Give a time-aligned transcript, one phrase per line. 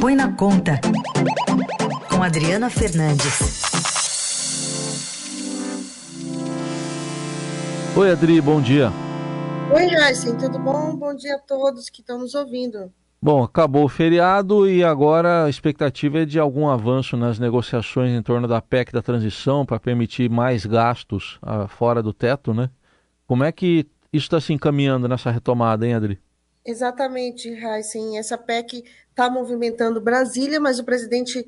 [0.00, 0.78] Põe na Conta,
[2.10, 3.62] com Adriana Fernandes.
[7.96, 8.90] Oi, Adri, bom dia.
[9.74, 10.94] Oi, Heisen, tudo bom?
[10.96, 12.92] Bom dia a todos que estão nos ouvindo.
[13.20, 18.22] Bom, acabou o feriado e agora a expectativa é de algum avanço nas negociações em
[18.22, 22.70] torno da PEC da transição para permitir mais gastos uh, fora do teto, né?
[23.26, 26.20] Como é que isso está se encaminhando nessa retomada, hein, Adri?
[26.64, 28.18] Exatamente, Heisen.
[28.18, 28.84] Essa PEC
[29.16, 31.46] está movimentando Brasília, mas o presidente,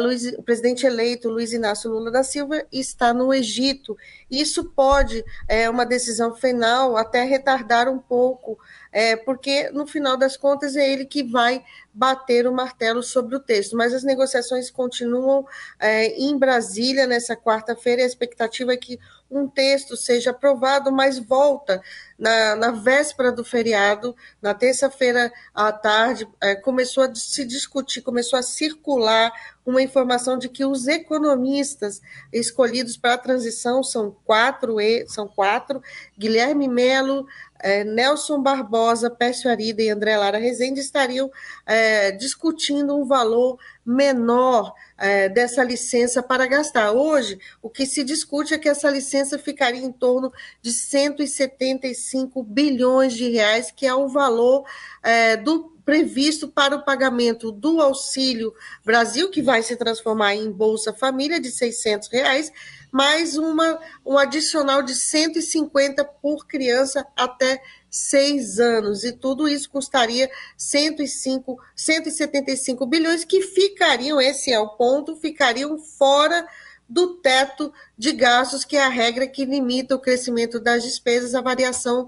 [0.00, 3.94] Luiz, o presidente eleito Luiz Inácio Lula da Silva está no Egito.
[4.30, 8.58] Isso pode, é uma decisão final, até retardar um pouco,
[8.90, 13.40] é, porque no final das contas é ele que vai bater o martelo sobre o
[13.40, 13.76] texto.
[13.76, 15.46] Mas as negociações continuam
[15.78, 18.02] é, em Brasília nessa quarta-feira.
[18.02, 18.98] A expectativa é que
[19.30, 21.80] um texto seja aprovado, mas volta
[22.18, 28.38] na, na véspera do feriado, na terça-feira à tarde, é, começou a se discutir, começou
[28.38, 29.32] a circular
[29.64, 32.00] uma informação de que os economistas
[32.32, 35.82] escolhidos para a transição são quatro, são quatro
[36.18, 37.26] Guilherme Melo,
[37.62, 41.30] é, Nelson Barbosa, Pécio Arida e André Lara Rezende estariam
[41.66, 46.92] é, discutindo um valor menor é, dessa licença para gastar.
[46.92, 53.12] Hoje, o que se discute é que essa licença ficaria em torno de 175 bilhões
[53.12, 54.64] de reais, que é o valor
[55.02, 60.92] é, do previsto para o pagamento do Auxílio Brasil, que vai se transformar em Bolsa
[60.92, 62.52] Família de 600 reais,
[62.92, 69.02] mais uma, um adicional de 150 por criança até seis anos.
[69.02, 76.46] E tudo isso custaria 105, 175 bilhões, que ficariam, esse é o ponto, ficariam fora
[76.88, 81.40] do teto de gastos, que é a regra que limita o crescimento das despesas, a
[81.40, 82.06] variação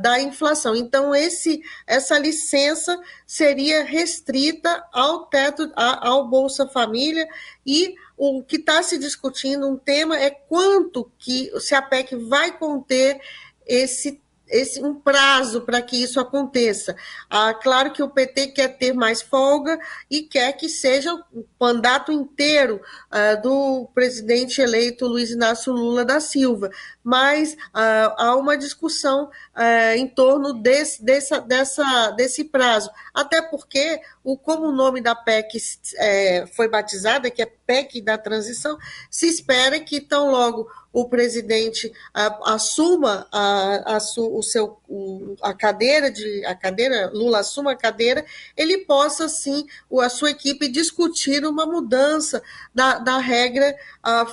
[0.00, 0.76] da inflação.
[0.76, 7.28] Então, esse, essa licença seria restrita ao teto, a, ao Bolsa Família,
[7.66, 12.56] e o que está se discutindo, um tema é quanto que se a PEC vai
[12.56, 13.20] conter
[13.66, 16.96] esse esse, um prazo para que isso aconteça.
[17.28, 19.78] Ah, claro que o PT quer ter mais folga
[20.10, 26.20] e quer que seja o mandato inteiro ah, do presidente eleito Luiz Inácio Lula da
[26.20, 26.70] Silva,
[27.02, 34.00] mas ah, há uma discussão ah, em torno desse, dessa, dessa, desse prazo, até porque
[34.22, 35.58] o, como o nome da PEC
[35.96, 38.76] é, foi batizada, que é PEC da transição,
[39.08, 45.54] se espera que tão logo o presidente a, assuma a, a, o seu, o, a
[45.54, 48.26] cadeira de a cadeira Lula assuma a cadeira,
[48.56, 49.64] ele possa sim
[50.00, 52.42] a sua equipe discutir uma mudança
[52.74, 53.76] da, da regra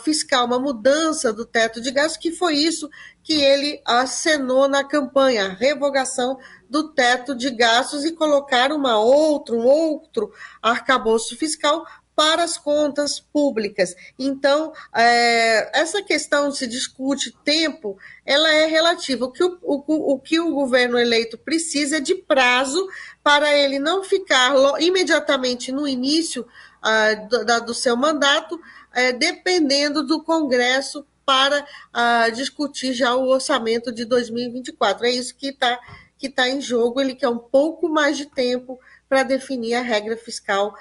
[0.04, 2.90] fiscal, uma mudança do teto de gastos, que foi isso
[3.22, 9.58] que ele acenou na campanha, a revogação do teto de gastos e colocar uma outro,
[9.58, 10.32] um outro
[10.62, 11.86] arcabouço fiscal
[12.18, 13.96] para as contas públicas.
[14.18, 17.96] Então, é, essa questão se discute tempo,
[18.26, 19.26] ela é relativa.
[19.26, 22.90] O que o, o, o que o governo eleito precisa é de prazo
[23.24, 26.44] para ele não ficar imediatamente no início
[26.82, 28.60] ah, do, do, seu mandato,
[28.96, 35.06] é, dependendo do Congresso para ah, discutir já o orçamento de 2024.
[35.06, 35.80] É isso que está
[36.18, 37.00] que tá em jogo.
[37.00, 38.80] Ele quer um pouco mais de tempo
[39.10, 40.74] para definir a regra fiscal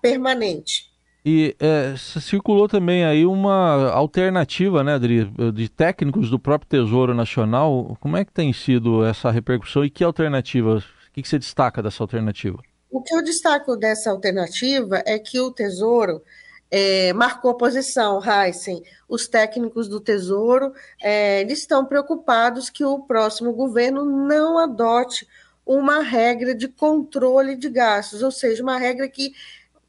[0.00, 0.88] permanente.
[1.24, 7.96] E é, circulou também aí uma alternativa, né, Adri, de técnicos do próprio Tesouro Nacional.
[8.00, 10.76] Como é que tem sido essa repercussão e que alternativa?
[10.76, 12.58] O que, que você destaca dessa alternativa?
[12.90, 16.22] O que eu destaco dessa alternativa é que o Tesouro
[16.70, 18.82] é, marcou posição, Heisen.
[19.08, 20.72] Os técnicos do Tesouro
[21.02, 25.26] é, estão preocupados que o próximo governo não adote
[25.68, 29.34] uma regra de controle de gastos, ou seja, uma regra que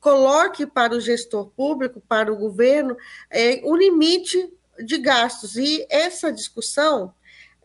[0.02, 2.98] coloque para o gestor público, para o governo,
[3.30, 5.56] é, um limite de gastos.
[5.56, 7.14] E essa discussão,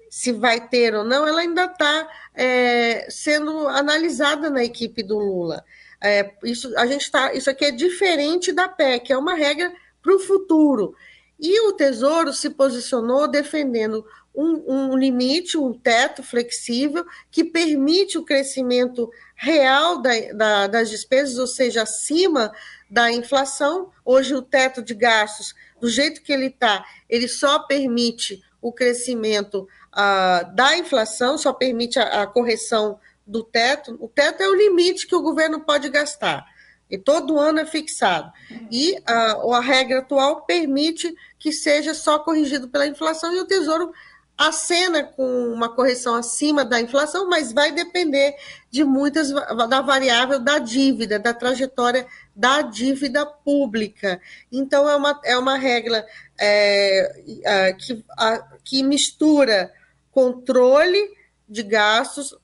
[0.08, 5.64] se vai ter ou não, ela ainda está é, sendo analisada na equipe do Lula.
[6.00, 10.14] É, isso, a gente tá, isso aqui é diferente da PEC, é uma regra para
[10.14, 10.94] o futuro.
[11.38, 18.25] E o Tesouro se posicionou defendendo um, um, limite, um teto flexível que permite o
[18.25, 22.52] crescimento real da, da, das despesas, ou seja, acima
[22.90, 23.90] da inflação.
[24.04, 29.69] Hoje, o teto de gastos, do jeito que ele está, ele só permite o crescimento
[29.92, 33.96] uh, da inflação, só permite a, a correção do teto.
[34.00, 36.46] O teto é o limite que o governo pode gastar.
[36.90, 38.31] E todo ano é fixado.
[38.70, 43.92] E a, a regra atual permite que seja só corrigido pela inflação e o Tesouro
[44.36, 48.34] acena com uma correção acima da inflação, mas vai depender
[48.70, 54.20] de muitas da variável da dívida, da trajetória da dívida pública.
[54.50, 56.04] Então é uma, é uma regra
[56.38, 59.72] é, é, que, a, que mistura
[60.10, 61.12] controle
[61.48, 62.36] de gastos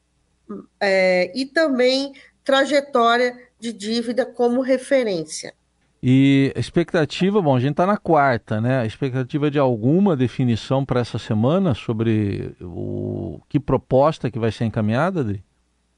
[0.80, 2.12] é, e também
[2.44, 5.54] trajetória de dívida como referência.
[6.02, 8.80] E expectativa, bom, a gente está na quarta, né?
[8.80, 14.64] A expectativa de alguma definição para essa semana sobre o que proposta que vai ser
[14.64, 15.44] encaminhada, Adri?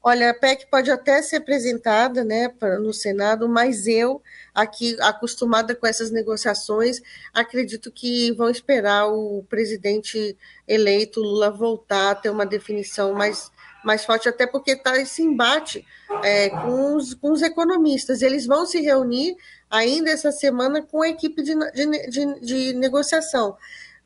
[0.05, 4.21] Olha, a PEC pode até ser apresentada né, no Senado, mas eu,
[4.53, 6.99] aqui acostumada com essas negociações,
[7.33, 13.49] acredito que vão esperar o presidente eleito Lula voltar a ter uma definição mais,
[13.83, 15.85] mais forte, até porque está esse embate
[16.23, 18.21] é, com, os, com os economistas.
[18.21, 19.35] Eles vão se reunir
[19.69, 23.57] ainda essa semana com a equipe de, de, de, de negociação.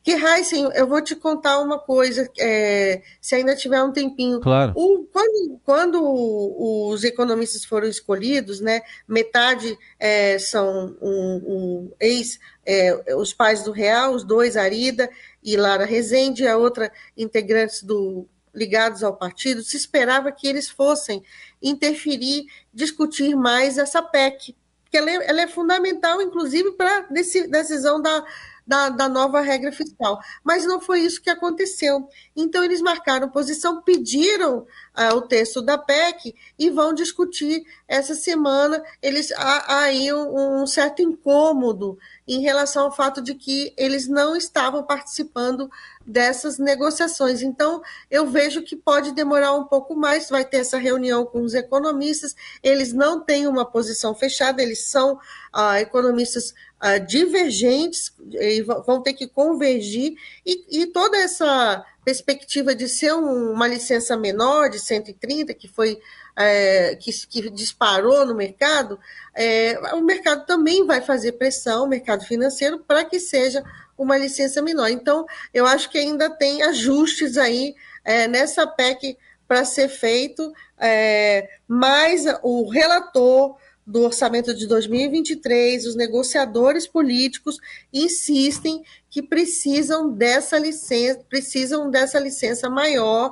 [0.08, 4.40] Que, Heisen, eu vou te contar uma coisa, é, se ainda tiver um tempinho.
[4.40, 4.72] Claro.
[4.74, 13.14] O, quando, quando os economistas foram escolhidos, né, metade é, são um, um ex, é,
[13.18, 15.10] os pais do Real, os dois, Arida
[15.44, 18.26] e Lara Rezende, a outra integrantes do
[18.58, 21.24] ligados ao partido, se esperava que eles fossem
[21.62, 27.02] interferir, discutir mais essa PEC, porque ela é, ela é fundamental, inclusive, para a
[27.48, 28.24] decisão da,
[28.66, 30.20] da, da, nova regra fiscal.
[30.44, 32.08] Mas não foi isso que aconteceu.
[32.36, 38.82] Então, eles marcaram posição, pediram uh, o texto da PEC e vão discutir essa semana.
[39.02, 44.08] Eles há, há aí um, um, certo incômodo em relação ao fato de que eles
[44.08, 45.70] não estavam participando
[46.08, 47.42] dessas negociações.
[47.42, 51.54] Então, eu vejo que pode demorar um pouco mais, vai ter essa reunião com os
[51.54, 52.34] economistas,
[52.64, 55.20] eles não têm uma posição fechada, eles são
[55.52, 60.16] ah, economistas ah, divergentes e vão ter que convergir,
[60.46, 66.00] e, e toda essa perspectiva de ser um, uma licença menor de 130, que foi
[66.38, 69.00] é, que, que, disparou no mercado,
[69.34, 73.64] é, o mercado também vai fazer pressão, o mercado financeiro, para que seja
[73.98, 74.90] uma licença menor.
[74.90, 77.74] Então, eu acho que ainda tem ajustes aí
[78.06, 79.18] é, nessa PEC
[79.48, 87.58] para ser feito, é, mas o relator do orçamento de 2023, os negociadores políticos
[87.92, 93.32] insistem que precisam dessa licença, precisam dessa licença maior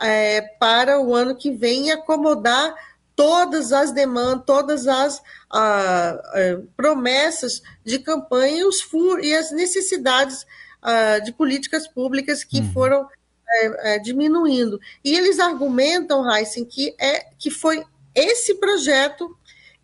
[0.00, 2.74] é, para o ano que vem e acomodar
[3.14, 8.80] todas as demandas, todas as ah, ah, promessas de campanha e, os
[9.22, 10.46] e as necessidades
[10.80, 12.72] ah, de políticas públicas que uhum.
[12.72, 13.08] foram
[13.52, 14.80] é, é, diminuindo.
[15.04, 19.36] E eles argumentam, Heisen, que, é, que foi esse projeto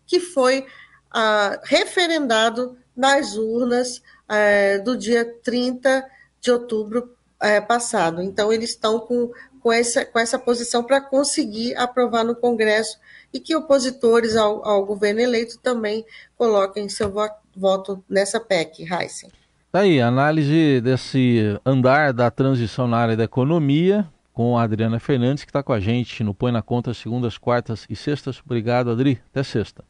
[0.05, 0.65] que foi
[1.11, 6.03] ah, referendado nas urnas é, do dia 30
[6.39, 8.21] de outubro é, passado.
[8.21, 9.31] Então, eles estão com,
[9.67, 12.97] com, essa, com essa posição para conseguir aprovar no Congresso
[13.33, 16.05] e que opositores ao, ao governo eleito também
[16.37, 17.13] coloquem seu
[17.53, 19.29] voto nessa PEC, Heisen.
[19.69, 25.43] Tá aí, análise desse andar da transição na área da economia com a Adriana Fernandes,
[25.43, 28.41] que está com a gente no Põe na Conta segundas, quartas e sextas.
[28.45, 29.21] Obrigado, Adri.
[29.31, 29.83] Até sexta.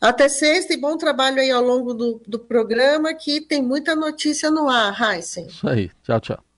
[0.00, 4.52] Até sexta e bom trabalho aí ao longo do, do programa, que tem muita notícia
[4.52, 5.48] no ar, Heisen.
[5.48, 5.90] Isso aí.
[6.04, 6.49] Tchau, tchau.